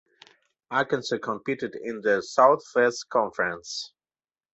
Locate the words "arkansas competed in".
0.71-2.01